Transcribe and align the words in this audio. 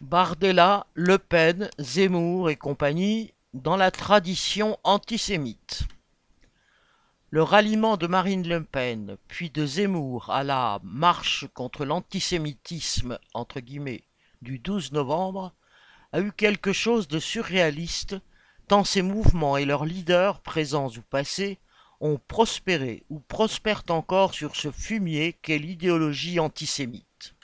Bardella, 0.00 0.86
Le 0.94 1.18
Pen, 1.18 1.68
Zemmour 1.80 2.50
et 2.50 2.56
compagnie 2.56 3.34
dans 3.52 3.76
la 3.76 3.90
tradition 3.90 4.78
antisémite. 4.84 5.82
Le 7.30 7.42
ralliement 7.42 7.96
de 7.96 8.06
Marine 8.06 8.46
Le 8.46 8.62
Pen, 8.62 9.16
puis 9.26 9.50
de 9.50 9.66
Zemmour 9.66 10.30
à 10.30 10.44
la 10.44 10.78
marche 10.84 11.46
contre 11.52 11.84
l'antisémitisme 11.84 13.18
du 14.40 14.60
12 14.60 14.92
novembre 14.92 15.52
a 16.12 16.20
eu 16.20 16.30
quelque 16.30 16.72
chose 16.72 17.08
de 17.08 17.18
surréaliste 17.18 18.14
tant 18.68 18.84
ces 18.84 19.02
mouvements 19.02 19.56
et 19.56 19.64
leurs 19.64 19.84
leaders 19.84 20.40
présents 20.42 20.90
ou 20.90 21.02
passés 21.10 21.58
ont 21.98 22.20
prospéré 22.28 23.04
ou 23.10 23.18
prospèrent 23.18 23.82
encore 23.88 24.32
sur 24.32 24.54
ce 24.54 24.70
fumier 24.70 25.32
qu'est 25.42 25.58
l'idéologie 25.58 26.38
antisémite. 26.38 27.34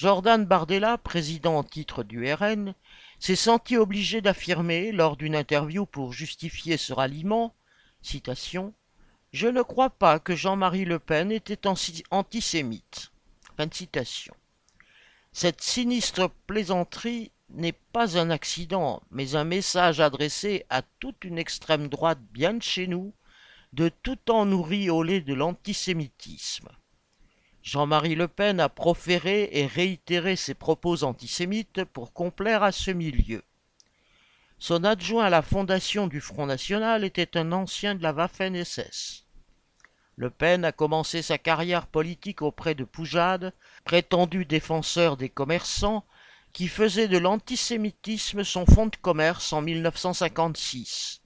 Jordan 0.00 0.44
Bardella, 0.44 0.96
président 0.96 1.58
en 1.58 1.64
titre 1.64 2.04
du 2.04 2.32
RN, 2.32 2.72
s'est 3.18 3.34
senti 3.34 3.76
obligé 3.76 4.20
d'affirmer 4.20 4.92
lors 4.92 5.16
d'une 5.16 5.34
interview 5.34 5.86
pour 5.86 6.12
justifier 6.12 6.76
ce 6.76 6.92
ralliement, 6.92 7.52
Je 9.32 9.48
ne 9.48 9.60
crois 9.60 9.90
pas 9.90 10.20
que 10.20 10.36
Jean-Marie 10.36 10.84
Le 10.84 11.00
Pen 11.00 11.32
était 11.32 11.66
antisémite. 12.12 13.10
Cette 15.32 15.62
sinistre 15.62 16.30
plaisanterie 16.46 17.32
n'est 17.48 17.72
pas 17.72 18.16
un 18.16 18.30
accident, 18.30 19.02
mais 19.10 19.34
un 19.34 19.42
message 19.42 19.98
adressé 19.98 20.64
à 20.70 20.82
toute 21.00 21.24
une 21.24 21.38
extrême 21.38 21.88
droite 21.88 22.20
bien 22.30 22.54
de 22.54 22.62
chez 22.62 22.86
nous, 22.86 23.12
de 23.72 23.88
tout 23.88 24.14
temps 24.14 24.46
nourrie 24.46 24.90
au 24.90 25.02
lait 25.02 25.22
de 25.22 25.34
l'antisémitisme. 25.34 26.68
Jean-Marie 27.68 28.14
Le 28.14 28.28
Pen 28.28 28.60
a 28.60 28.70
proféré 28.70 29.50
et 29.52 29.66
réitéré 29.66 30.36
ses 30.36 30.54
propos 30.54 31.04
antisémites 31.04 31.84
pour 31.84 32.14
complaire 32.14 32.62
à 32.62 32.72
ce 32.72 32.90
milieu. 32.90 33.42
Son 34.58 34.84
adjoint 34.84 35.26
à 35.26 35.28
la 35.28 35.42
fondation 35.42 36.06
du 36.06 36.22
Front 36.22 36.46
National 36.46 37.04
était 37.04 37.36
un 37.36 37.52
ancien 37.52 37.94
de 37.94 38.02
la 38.02 38.14
Waffen-SS. 38.14 39.26
Le 40.16 40.30
Pen 40.30 40.64
a 40.64 40.72
commencé 40.72 41.20
sa 41.20 41.36
carrière 41.36 41.86
politique 41.86 42.40
auprès 42.40 42.74
de 42.74 42.84
Poujade, 42.84 43.52
prétendu 43.84 44.46
défenseur 44.46 45.18
des 45.18 45.28
commerçants, 45.28 46.06
qui 46.54 46.68
faisait 46.68 47.06
de 47.06 47.18
l'antisémitisme 47.18 48.44
son 48.44 48.64
fonds 48.64 48.86
de 48.86 48.96
commerce 48.96 49.52
en 49.52 49.60
1956. 49.60 51.20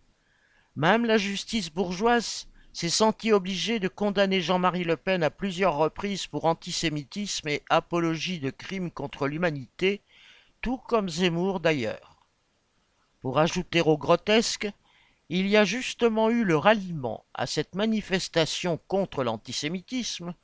Même 0.75 1.05
la 1.05 1.19
justice 1.19 1.71
bourgeoise 1.71 2.49
s'est 2.73 2.89
senti 2.89 3.33
obligé 3.33 3.79
de 3.79 3.89
condamner 3.89 4.41
Jean-Marie 4.41 4.85
Le 4.85 4.97
Pen 4.97 5.23
à 5.23 5.31
plusieurs 5.31 5.77
reprises 5.77 6.27
pour 6.27 6.47
antisémitisme 6.47 7.49
et 7.49 7.63
apologie 7.69 8.41
de 8.41 8.51
crimes 8.51 8.91
contre 8.91 9.29
l'humanité, 9.29 10.01
tout 10.63 10.79
comme 10.79 11.09
Zemmour 11.09 11.61
d'ailleurs. 11.61 12.27
Pour 13.21 13.39
ajouter 13.39 13.83
au 13.83 13.99
grotesque, 13.99 14.69
il 15.29 15.47
y 15.47 15.57
a 15.57 15.65
justement 15.65 16.31
eu 16.31 16.45
le 16.45 16.57
ralliement 16.57 17.25
à 17.35 17.47
cette 17.47 17.75
manifestation 17.75 18.79
contre 18.89 19.23
l'antisémitisme 19.23 20.35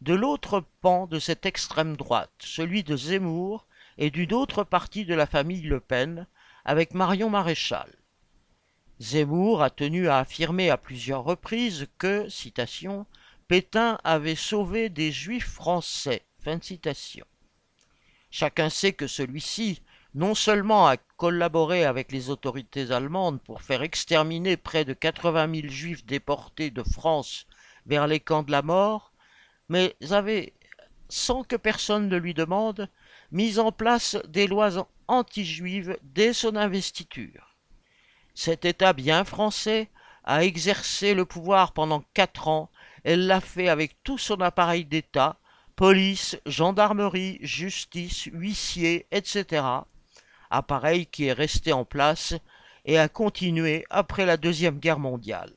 de 0.00 0.14
l'autre 0.14 0.64
pan 0.80 1.06
de 1.06 1.18
cette 1.18 1.46
extrême 1.46 1.96
droite, 1.96 2.32
celui 2.40 2.82
de 2.82 2.96
Zemmour 2.96 3.66
et 3.96 4.10
d'une 4.10 4.32
autre 4.32 4.64
partie 4.64 5.04
de 5.04 5.14
la 5.14 5.26
famille 5.26 5.62
Le 5.62 5.80
Pen, 5.80 6.26
avec 6.64 6.94
Marion 6.94 7.30
Maréchal. 7.30 7.90
Zemmour 9.00 9.62
a 9.62 9.70
tenu 9.70 10.08
à 10.08 10.18
affirmer 10.18 10.70
à 10.70 10.76
plusieurs 10.76 11.24
reprises 11.24 11.88
que, 11.98 12.28
citation, 12.28 13.06
Pétain 13.48 13.98
avait 14.04 14.36
sauvé 14.36 14.88
des 14.88 15.10
juifs 15.10 15.50
français. 15.50 16.22
Fin 16.44 16.60
citation. 16.60 17.26
Chacun 18.30 18.70
sait 18.70 18.92
que 18.92 19.08
celui-ci, 19.08 19.82
non 20.14 20.36
seulement 20.36 20.86
a 20.86 20.96
collaboré 21.16 21.84
avec 21.84 22.12
les 22.12 22.30
autorités 22.30 22.92
allemandes 22.92 23.40
pour 23.42 23.62
faire 23.62 23.82
exterminer 23.82 24.56
près 24.56 24.84
de 24.84 24.92
80 24.92 25.62
000 25.62 25.68
juifs 25.68 26.06
déportés 26.06 26.70
de 26.70 26.84
France 26.84 27.46
vers 27.86 28.06
les 28.06 28.20
camps 28.20 28.44
de 28.44 28.52
la 28.52 28.62
mort, 28.62 29.12
mais 29.68 29.96
avait, 30.10 30.52
sans 31.08 31.42
que 31.42 31.56
personne 31.56 32.08
ne 32.08 32.16
lui 32.16 32.32
demande, 32.32 32.88
mis 33.32 33.58
en 33.58 33.72
place 33.72 34.16
des 34.28 34.46
lois 34.46 34.88
anti-juives 35.08 35.98
dès 36.02 36.32
son 36.32 36.54
investiture. 36.54 37.53
Cet 38.34 38.64
État 38.64 38.92
bien 38.92 39.24
français 39.24 39.90
a 40.24 40.44
exercé 40.44 41.14
le 41.14 41.24
pouvoir 41.24 41.72
pendant 41.72 42.02
quatre 42.14 42.48
ans, 42.48 42.70
elle 43.04 43.26
l'a 43.26 43.40
fait 43.40 43.68
avec 43.68 44.02
tout 44.02 44.18
son 44.18 44.40
appareil 44.40 44.84
d'État, 44.84 45.36
police, 45.76 46.38
gendarmerie, 46.46 47.38
justice, 47.42 48.24
huissier, 48.32 49.06
etc. 49.10 49.64
Appareil 50.50 51.06
qui 51.06 51.26
est 51.26 51.32
resté 51.32 51.72
en 51.72 51.84
place 51.84 52.34
et 52.84 52.98
a 52.98 53.08
continué 53.08 53.84
après 53.90 54.26
la 54.26 54.36
Deuxième 54.36 54.78
Guerre 54.78 54.98
mondiale. 54.98 55.52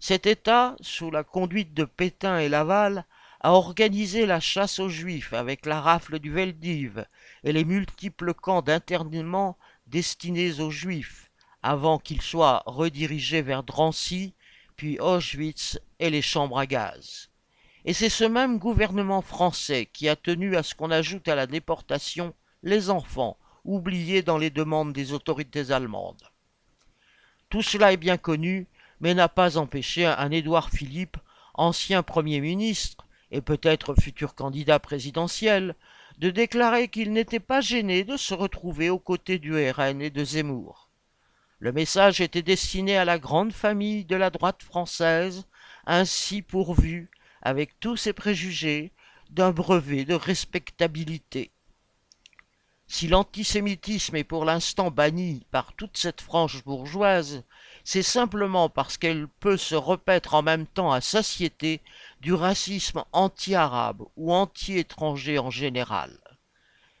Cet 0.00 0.26
État, 0.26 0.76
sous 0.80 1.10
la 1.10 1.24
conduite 1.24 1.74
de 1.74 1.84
Pétain 1.84 2.38
et 2.38 2.48
Laval, 2.48 3.04
a 3.40 3.52
organisé 3.52 4.26
la 4.26 4.40
chasse 4.40 4.78
aux 4.78 4.88
Juifs 4.88 5.32
avec 5.32 5.66
la 5.66 5.80
rafle 5.80 6.18
du 6.18 6.32
Veldiv 6.32 7.04
et 7.44 7.52
les 7.52 7.64
multiples 7.64 8.34
camps 8.34 8.62
d'internement 8.62 9.56
destinés 9.86 10.60
aux 10.60 10.70
Juifs, 10.70 11.27
avant 11.62 11.98
qu'il 11.98 12.22
soit 12.22 12.62
redirigé 12.66 13.42
vers 13.42 13.62
Drancy, 13.62 14.34
puis 14.76 14.98
Auschwitz 15.00 15.78
et 15.98 16.10
les 16.10 16.22
chambres 16.22 16.58
à 16.58 16.66
gaz. 16.66 17.30
Et 17.84 17.92
c'est 17.92 18.08
ce 18.08 18.24
même 18.24 18.58
gouvernement 18.58 19.22
français 19.22 19.88
qui 19.92 20.08
a 20.08 20.16
tenu 20.16 20.56
à 20.56 20.62
ce 20.62 20.74
qu'on 20.74 20.90
ajoute 20.90 21.28
à 21.28 21.34
la 21.34 21.46
déportation 21.46 22.34
les 22.62 22.90
enfants, 22.90 23.36
oubliés 23.64 24.22
dans 24.22 24.38
les 24.38 24.50
demandes 24.50 24.92
des 24.92 25.12
autorités 25.12 25.70
allemandes. 25.70 26.22
Tout 27.50 27.62
cela 27.62 27.92
est 27.92 27.96
bien 27.96 28.18
connu, 28.18 28.66
mais 29.00 29.14
n'a 29.14 29.28
pas 29.28 29.56
empêché 29.58 30.06
un 30.06 30.30
Édouard 30.30 30.70
Philippe, 30.70 31.16
ancien 31.54 32.02
Premier 32.02 32.40
ministre 32.40 33.06
et 33.30 33.40
peut-être 33.40 33.94
futur 33.94 34.34
candidat 34.34 34.78
présidentiel, 34.78 35.74
de 36.18 36.30
déclarer 36.30 36.88
qu'il 36.88 37.12
n'était 37.12 37.40
pas 37.40 37.60
gêné 37.60 38.04
de 38.04 38.16
se 38.16 38.34
retrouver 38.34 38.90
aux 38.90 38.98
côtés 38.98 39.38
du 39.38 39.54
RN 39.70 40.02
et 40.02 40.10
de 40.10 40.24
Zemmour. 40.24 40.87
Le 41.60 41.72
message 41.72 42.20
était 42.20 42.42
destiné 42.42 42.96
à 42.96 43.04
la 43.04 43.18
grande 43.18 43.52
famille 43.52 44.04
de 44.04 44.14
la 44.14 44.30
droite 44.30 44.62
française, 44.62 45.44
ainsi 45.86 46.40
pourvue, 46.40 47.10
avec 47.42 47.80
tous 47.80 47.96
ses 47.96 48.12
préjugés, 48.12 48.92
d'un 49.30 49.50
brevet 49.50 50.04
de 50.04 50.14
respectabilité. 50.14 51.50
Si 52.86 53.08
l'antisémitisme 53.08 54.14
est 54.14 54.24
pour 54.24 54.44
l'instant 54.44 54.92
banni 54.92 55.44
par 55.50 55.72
toute 55.72 55.96
cette 55.98 56.20
frange 56.20 56.62
bourgeoise, 56.64 57.42
c'est 57.82 58.04
simplement 58.04 58.68
parce 58.68 58.96
qu'elle 58.96 59.26
peut 59.40 59.56
se 59.56 59.74
repaître 59.74 60.34
en 60.34 60.42
même 60.42 60.66
temps 60.66 60.92
à 60.92 61.00
satiété 61.00 61.80
du 62.20 62.32
racisme 62.32 63.04
anti-arabe 63.12 64.02
ou 64.16 64.32
anti-étranger 64.32 65.38
en 65.38 65.50
général. 65.50 66.18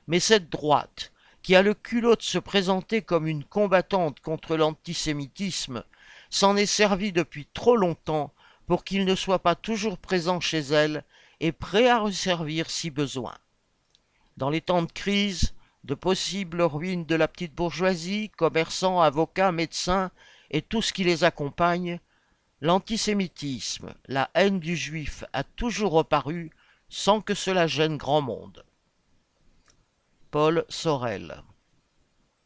Mais 0.08 0.20
cette 0.20 0.50
droite, 0.50 1.12
qui 1.42 1.54
a 1.56 1.62
le 1.62 1.74
culot 1.74 2.16
de 2.16 2.22
se 2.22 2.38
présenter 2.38 3.02
comme 3.02 3.26
une 3.26 3.44
combattante 3.44 4.20
contre 4.20 4.56
l'antisémitisme, 4.56 5.84
s'en 6.30 6.56
est 6.56 6.66
servi 6.66 7.12
depuis 7.12 7.46
trop 7.54 7.76
longtemps 7.76 8.32
pour 8.66 8.84
qu'il 8.84 9.04
ne 9.04 9.14
soit 9.14 9.38
pas 9.38 9.54
toujours 9.54 9.98
présent 9.98 10.40
chez 10.40 10.60
elle 10.60 11.04
et 11.40 11.52
prêt 11.52 11.88
à 11.88 11.98
resservir 11.98 12.70
si 12.70 12.90
besoin. 12.90 13.34
Dans 14.36 14.50
les 14.50 14.60
temps 14.60 14.82
de 14.82 14.92
crise, 14.92 15.54
de 15.84 15.94
possibles 15.94 16.62
ruines 16.62 17.06
de 17.06 17.14
la 17.14 17.28
petite 17.28 17.54
bourgeoisie, 17.54 18.30
commerçants, 18.36 19.00
avocats, 19.00 19.52
médecins 19.52 20.10
et 20.50 20.60
tout 20.60 20.82
ce 20.82 20.92
qui 20.92 21.04
les 21.04 21.24
accompagne, 21.24 21.98
l'antisémitisme, 22.60 23.94
la 24.06 24.30
haine 24.34 24.60
du 24.60 24.76
juif 24.76 25.24
a 25.32 25.44
toujours 25.44 25.92
reparu 25.92 26.50
sans 26.88 27.20
que 27.20 27.34
cela 27.34 27.66
gêne 27.66 27.96
grand 27.96 28.20
monde. 28.20 28.64
Paul 30.30 30.64
Sorel 30.68 31.32